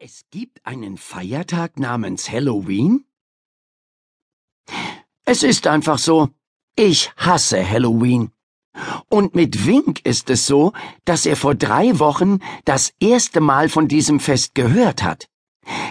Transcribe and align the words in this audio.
Es 0.00 0.26
gibt 0.30 0.64
einen 0.64 0.96
Feiertag 0.96 1.80
namens 1.80 2.30
Halloween? 2.30 3.04
Es 5.24 5.42
ist 5.42 5.66
einfach 5.66 5.98
so. 5.98 6.28
Ich 6.76 7.10
hasse 7.16 7.68
Halloween. 7.68 8.30
Und 9.08 9.34
mit 9.34 9.66
Wink 9.66 10.06
ist 10.06 10.30
es 10.30 10.46
so, 10.46 10.72
dass 11.04 11.26
er 11.26 11.34
vor 11.34 11.56
drei 11.56 11.98
Wochen 11.98 12.38
das 12.64 12.94
erste 13.00 13.40
Mal 13.40 13.68
von 13.68 13.88
diesem 13.88 14.20
Fest 14.20 14.54
gehört 14.54 15.02
hat. 15.02 15.28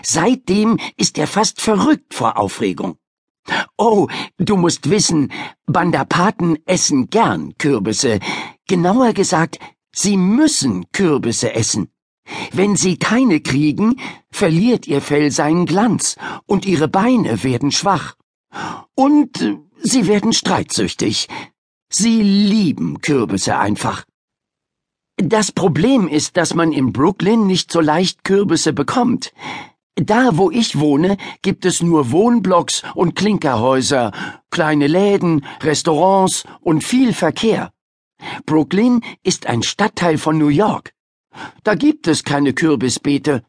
Seitdem 0.04 0.80
ist 0.96 1.18
er 1.18 1.28
fast 1.28 1.60
verrückt 1.60 2.14
vor 2.14 2.38
Aufregung. 2.38 2.98
Oh, 3.78 4.08
du 4.38 4.56
musst 4.56 4.90
wissen, 4.90 5.34
Bandapaten 5.66 6.58
essen 6.66 7.10
gern 7.10 7.58
Kürbisse. 7.58 8.22
Genauer 8.70 9.12
gesagt, 9.12 9.60
sie 9.92 10.16
müssen 10.16 10.90
Kürbisse 10.94 11.54
essen. 11.54 11.92
Wenn 12.52 12.76
sie 12.76 12.98
keine 12.98 13.40
kriegen, 13.40 14.00
verliert 14.30 14.88
ihr 14.88 15.02
Fell 15.02 15.32
seinen 15.32 15.66
Glanz 15.66 16.16
und 16.46 16.66
ihre 16.66 16.88
Beine 16.88 17.44
werden 17.44 17.72
schwach. 17.72 18.16
Und 18.96 19.60
sie 19.82 20.08
werden 20.08 20.34
streitsüchtig. 20.34 21.28
Sie 21.90 22.22
lieben 22.22 23.00
Kürbisse 23.02 23.58
einfach. 23.58 24.06
Das 25.18 25.52
Problem 25.52 26.08
ist, 26.08 26.38
dass 26.38 26.54
man 26.54 26.72
in 26.72 26.94
Brooklyn 26.94 27.48
nicht 27.48 27.72
so 27.72 27.82
leicht 27.82 28.24
Kürbisse 28.24 28.74
bekommt. 28.74 29.34
Da, 29.96 30.38
wo 30.38 30.52
ich 30.52 30.78
wohne, 30.80 31.18
gibt 31.42 31.66
es 31.66 31.82
nur 31.82 32.12
Wohnblocks 32.12 32.84
und 32.94 33.16
Klinkerhäuser, 33.16 34.12
kleine 34.52 34.86
Läden, 34.86 35.44
Restaurants 35.62 36.44
und 36.62 36.84
viel 36.84 37.14
Verkehr. 37.14 37.72
Brooklyn 38.46 39.02
ist 39.24 39.48
ein 39.48 39.64
Stadtteil 39.64 40.20
von 40.20 40.38
New 40.38 40.50
York. 40.50 40.94
Da 41.64 41.76
gibt 41.76 42.08
es 42.08 42.24
keine 42.24 42.54
Kürbisbeete. 42.54 43.44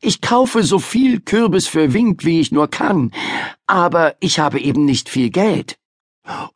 Ich 0.00 0.20
kaufe 0.20 0.62
so 0.62 0.78
viel 0.78 1.20
Kürbis 1.20 1.66
für 1.66 1.92
Wink, 1.92 2.24
wie 2.24 2.40
ich 2.40 2.52
nur 2.52 2.68
kann, 2.68 3.10
aber 3.66 4.14
ich 4.20 4.38
habe 4.38 4.60
eben 4.60 4.84
nicht 4.84 5.08
viel 5.08 5.30
Geld. 5.30 5.78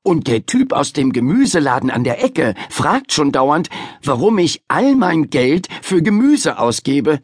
Und 0.03 0.29
der 0.29 0.47
Typ 0.47 0.73
aus 0.73 0.93
dem 0.93 1.13
Gemüseladen 1.13 1.91
an 1.91 2.05
der 2.05 2.23
Ecke 2.23 2.55
fragt 2.71 3.13
schon 3.13 3.33
dauernd, 3.33 3.69
warum 4.03 4.39
ich 4.39 4.63
all 4.69 4.95
mein 4.95 5.31
Geld 5.31 5.69
für 5.83 6.03
Gemüse 6.03 6.59
ausgebe. 6.59 7.23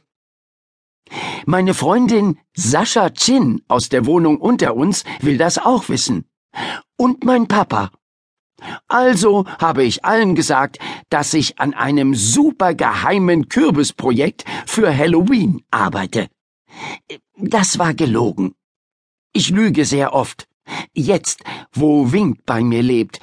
Meine 1.47 1.75
Freundin 1.75 2.39
Sascha 2.55 3.11
Chin 3.11 3.62
aus 3.69 3.89
der 3.89 4.06
Wohnung 4.06 4.39
unter 4.39 4.77
uns 4.77 5.05
will 5.21 5.39
das 5.39 5.59
auch 5.59 5.89
wissen. 5.89 6.25
Und 6.97 7.25
mein 7.25 7.47
Papa. 7.47 7.91
Also 8.89 9.45
habe 9.59 9.84
ich 9.84 10.05
allen 10.05 10.34
gesagt, 10.34 10.78
dass 11.11 11.34
ich 11.34 11.61
an 11.61 11.75
einem 11.75 12.14
supergeheimen 12.14 13.48
Kürbisprojekt 13.48 14.45
für 14.67 14.97
Halloween 14.97 15.62
arbeite. 15.70 16.28
Das 17.37 17.78
war 17.78 17.95
gelogen. 17.95 18.55
Ich 19.33 19.50
lüge 19.50 19.84
sehr 19.84 20.12
oft. 20.12 20.48
Jetzt, 20.92 21.45
wo 21.73 22.12
Wink 22.12 22.45
bei 22.45 22.62
mir 22.62 22.83
lebt. 22.83 23.20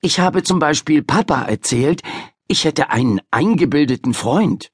Ich 0.00 0.18
habe 0.18 0.42
zum 0.42 0.58
Beispiel 0.58 1.02
Papa 1.02 1.42
erzählt, 1.42 2.02
ich 2.48 2.64
hätte 2.64 2.90
einen 2.90 3.20
eingebildeten 3.30 4.14
Freund. 4.14 4.70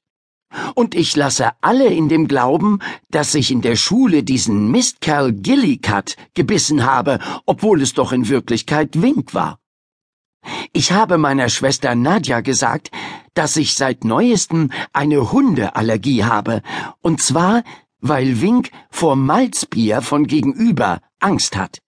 Und 0.73 0.95
ich 0.95 1.15
lasse 1.15 1.51
alle 1.61 1.87
in 1.93 2.09
dem 2.09 2.27
Glauben, 2.27 2.79
dass 3.09 3.35
ich 3.35 3.51
in 3.51 3.61
der 3.61 3.75
Schule 3.75 4.23
diesen 4.23 4.71
Mistkerl 4.71 5.31
Gillicut 5.31 6.15
gebissen 6.33 6.83
habe, 6.83 7.19
obwohl 7.45 7.81
es 7.81 7.93
doch 7.93 8.11
in 8.11 8.27
Wirklichkeit 8.27 9.01
Wink 9.01 9.35
war. 9.35 9.58
Ich 10.71 10.91
habe 10.91 11.17
meiner 11.17 11.49
Schwester 11.49 11.95
Nadja 11.95 12.41
gesagt, 12.41 12.91
dass 13.33 13.57
ich 13.57 13.73
seit 13.73 14.03
neuestem 14.03 14.71
eine 14.93 15.31
Hundeallergie 15.31 16.23
habe, 16.23 16.61
und 17.01 17.21
zwar, 17.21 17.63
weil 18.01 18.41
Wink 18.41 18.69
vor 18.89 19.15
Malzbier 19.15 20.01
von 20.01 20.27
gegenüber 20.27 21.01
Angst 21.19 21.57
hat. 21.57 21.79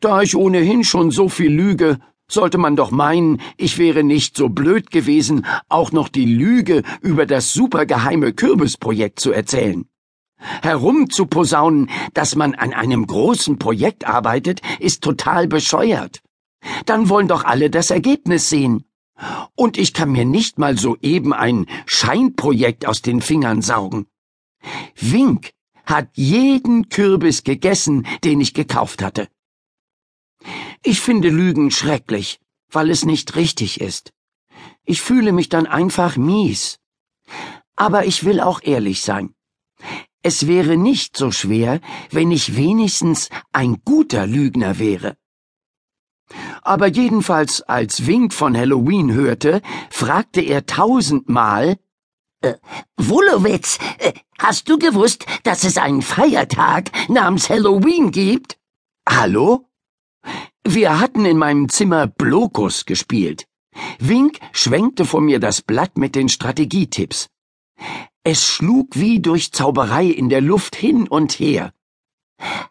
Da 0.00 0.22
ich 0.22 0.36
ohnehin 0.36 0.84
schon 0.84 1.10
so 1.10 1.28
viel 1.28 1.52
lüge, 1.52 1.98
sollte 2.28 2.58
man 2.58 2.76
doch 2.76 2.90
meinen, 2.90 3.40
ich 3.56 3.78
wäre 3.78 4.04
nicht 4.04 4.36
so 4.36 4.48
blöd 4.48 4.90
gewesen, 4.90 5.46
auch 5.68 5.92
noch 5.92 6.08
die 6.08 6.26
Lüge 6.26 6.82
über 7.00 7.26
das 7.26 7.52
supergeheime 7.52 8.32
Kürbisprojekt 8.32 9.20
zu 9.20 9.32
erzählen. 9.32 9.86
Herumzuposaunen, 10.62 11.90
dass 12.12 12.34
man 12.36 12.54
an 12.54 12.72
einem 12.72 13.06
großen 13.06 13.58
Projekt 13.58 14.06
arbeitet, 14.06 14.60
ist 14.78 15.02
total 15.02 15.48
bescheuert. 15.48 16.23
Dann 16.86 17.08
wollen 17.08 17.28
doch 17.28 17.44
alle 17.44 17.70
das 17.70 17.90
Ergebnis 17.90 18.48
sehen. 18.48 18.84
Und 19.54 19.78
ich 19.78 19.94
kann 19.94 20.10
mir 20.10 20.24
nicht 20.24 20.58
mal 20.58 20.76
soeben 20.76 21.32
ein 21.32 21.66
Scheinprojekt 21.86 22.86
aus 22.86 23.02
den 23.02 23.20
Fingern 23.20 23.62
saugen. 23.62 24.06
Wink 24.96 25.52
hat 25.84 26.08
jeden 26.14 26.88
Kürbis 26.88 27.44
gegessen, 27.44 28.06
den 28.24 28.40
ich 28.40 28.54
gekauft 28.54 29.02
hatte. 29.02 29.28
Ich 30.82 31.00
finde 31.00 31.28
Lügen 31.28 31.70
schrecklich, 31.70 32.40
weil 32.70 32.90
es 32.90 33.04
nicht 33.04 33.36
richtig 33.36 33.80
ist. 33.80 34.12
Ich 34.84 35.00
fühle 35.00 35.32
mich 35.32 35.48
dann 35.48 35.66
einfach 35.66 36.16
mies. 36.16 36.78
Aber 37.76 38.06
ich 38.06 38.24
will 38.24 38.40
auch 38.40 38.60
ehrlich 38.62 39.02
sein. 39.02 39.34
Es 40.22 40.46
wäre 40.46 40.76
nicht 40.76 41.16
so 41.16 41.30
schwer, 41.30 41.80
wenn 42.10 42.30
ich 42.30 42.56
wenigstens 42.56 43.28
ein 43.52 43.82
guter 43.84 44.26
Lügner 44.26 44.78
wäre. 44.78 45.16
Aber 46.64 46.86
jedenfalls, 46.86 47.60
als 47.60 48.06
Wink 48.06 48.32
von 48.32 48.56
Halloween 48.56 49.12
hörte, 49.12 49.60
fragte 49.90 50.40
er 50.40 50.64
tausendmal, 50.64 51.76
äh, 52.40 52.54
Wolowitz, 52.96 53.78
äh, 53.98 54.14
hast 54.38 54.68
du 54.70 54.78
gewusst, 54.78 55.26
dass 55.42 55.64
es 55.64 55.76
einen 55.76 56.00
Feiertag 56.00 56.90
namens 57.08 57.50
Halloween 57.50 58.10
gibt? 58.10 58.58
Hallo? 59.06 59.68
Wir 60.66 60.98
hatten 61.00 61.26
in 61.26 61.36
meinem 61.36 61.68
Zimmer 61.68 62.06
Blokus 62.06 62.86
gespielt. 62.86 63.46
Wink 63.98 64.38
schwenkte 64.52 65.04
vor 65.04 65.20
mir 65.20 65.40
das 65.40 65.60
Blatt 65.60 65.98
mit 65.98 66.14
den 66.14 66.30
Strategietipps. 66.30 67.28
Es 68.22 68.42
schlug 68.42 68.88
wie 68.94 69.20
durch 69.20 69.52
Zauberei 69.52 70.06
in 70.06 70.30
der 70.30 70.40
Luft 70.40 70.76
hin 70.76 71.06
und 71.08 71.32
her. 71.32 71.74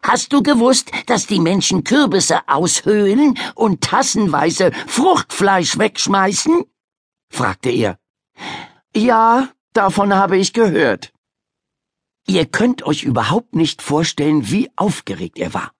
Hast 0.02 0.32
du 0.32 0.42
gewusst, 0.42 0.90
dass 1.06 1.26
die 1.26 1.40
Menschen 1.40 1.84
Kürbisse 1.84 2.48
aushöhlen 2.48 3.38
und 3.54 3.80
tassenweise 3.80 4.72
Fruchtfleisch 4.86 5.78
wegschmeißen? 5.78 6.64
fragte 7.30 7.70
er. 7.70 7.98
Ja, 8.94 9.48
davon 9.72 10.14
habe 10.14 10.36
ich 10.36 10.52
gehört. 10.52 11.12
Ihr 12.26 12.46
könnt 12.46 12.84
euch 12.84 13.02
überhaupt 13.02 13.54
nicht 13.54 13.82
vorstellen, 13.82 14.50
wie 14.50 14.70
aufgeregt 14.76 15.38
er 15.38 15.52
war. 15.52 15.72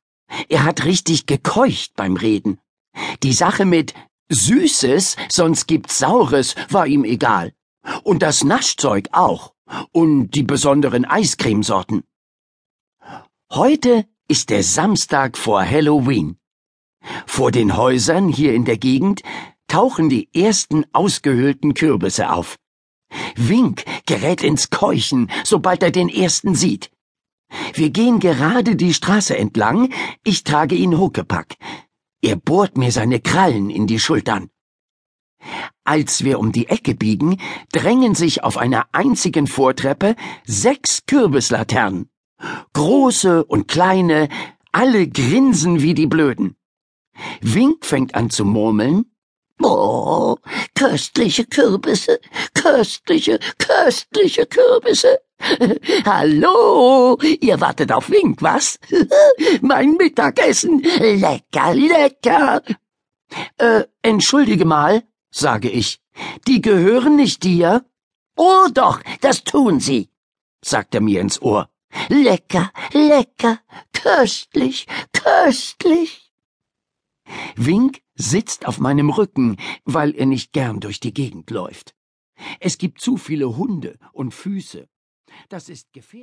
Er 0.49 0.65
hat 0.65 0.84
richtig 0.84 1.27
gekeucht 1.27 1.93
beim 1.97 2.16
Reden. 2.16 2.59
Die 3.22 3.33
Sache 3.33 3.65
mit 3.65 3.94
Süßes, 4.28 5.16
sonst 5.28 5.66
gibt's 5.66 5.99
Saures 5.99 6.54
war 6.71 6.87
ihm 6.87 7.04
egal. 7.04 7.53
Und 8.03 8.22
das 8.22 8.44
Naschzeug 8.44 9.09
auch. 9.12 9.54
Und 9.93 10.31
die 10.31 10.43
besonderen 10.43 11.04
Eiscremesorten. 11.04 12.04
Heute 13.54 14.04
ist 14.26 14.50
der 14.50 14.65
Samstag 14.65 15.38
vor 15.38 15.65
Halloween. 15.65 16.38
Vor 17.25 17.53
den 17.53 17.76
Häusern 17.76 18.28
hier 18.28 18.53
in 18.53 18.65
der 18.65 18.78
Gegend 18.78 19.22
tauchen 19.69 20.09
die 20.09 20.28
ersten 20.34 20.84
ausgehöhlten 20.92 21.72
Kürbisse 21.75 22.32
auf. 22.32 22.56
Wink 23.37 23.84
gerät 24.06 24.42
ins 24.42 24.70
Keuchen, 24.70 25.31
sobald 25.44 25.84
er 25.84 25.92
den 25.92 26.09
ersten 26.09 26.56
sieht. 26.56 26.91
Wir 27.75 27.91
gehen 27.91 28.19
gerade 28.19 28.75
die 28.75 28.92
Straße 28.92 29.38
entlang, 29.38 29.92
ich 30.25 30.42
trage 30.42 30.75
ihn 30.75 30.98
Huckepack. 30.98 31.54
Er 32.22 32.34
bohrt 32.34 32.76
mir 32.76 32.91
seine 32.91 33.21
Krallen 33.21 33.71
in 33.71 33.86
die 33.86 34.00
Schultern. 34.00 34.50
Als 35.84 36.25
wir 36.25 36.41
um 36.41 36.50
die 36.50 36.66
Ecke 36.66 36.97
biegen, 36.97 37.41
drängen 37.71 38.16
sich 38.16 38.42
auf 38.42 38.59
einer 38.59 38.88
einzigen 38.91 39.47
Vortreppe 39.47 40.16
sechs 40.44 41.06
Kürbislaternen. 41.06 42.10
Große 42.72 43.45
und 43.45 43.69
kleine, 43.69 44.28
alle 44.72 45.09
grinsen 45.09 45.81
wie 45.83 45.95
die 45.95 46.07
Blöden. 46.07 46.57
Wink 47.41 47.84
fängt 47.84 48.15
an 48.15 48.31
zu 48.31 48.45
murmeln. 48.45 49.07
Oh, 49.63 50.36
köstliche 50.75 51.45
Kürbisse, 51.47 52.21
köstliche, 52.54 53.39
köstliche 53.59 54.47
Kürbisse. 54.47 55.21
Hallo, 56.04 57.19
ihr 57.41 57.60
wartet 57.60 57.92
auf 57.92 58.10
Wink, 58.10 58.42
was? 58.42 58.78
mein 59.60 59.92
Mittagessen, 59.92 60.83
lecker, 60.83 61.75
lecker. 61.75 62.63
Äh, 63.59 63.84
entschuldige 64.03 64.65
mal, 64.65 65.04
sage 65.31 65.71
ich, 65.71 66.01
die 66.47 66.60
gehören 66.60 67.16
nicht 67.16 67.45
dir? 67.45 67.84
Oh 68.36 68.66
doch, 68.72 69.01
das 69.21 69.45
tun 69.45 69.81
sie, 69.81 70.10
sagt 70.65 70.95
er 70.95 71.01
mir 71.01 71.21
ins 71.21 71.41
Ohr. 71.41 71.69
Lecker, 72.09 72.73
lecker, 72.93 73.61
köstlich, 73.93 74.87
köstlich. 75.13 76.33
Wink 77.57 78.03
sitzt 78.15 78.67
auf 78.67 78.79
meinem 78.79 79.11
Rücken, 79.11 79.57
weil 79.85 80.15
er 80.15 80.27
nicht 80.27 80.53
gern 80.53 80.81
durch 80.81 81.01
die 81.01 81.15
Gegend 81.15 81.51
läuft. 81.51 81.95
Es 82.61 82.79
gibt 82.79 83.01
zu 83.01 83.17
viele 83.17 83.57
Hunde 83.57 83.99
und 84.13 84.33
Füße. 84.33 84.89
Das 85.49 85.69
ist 85.69 85.93
gefährlich. 85.93 86.23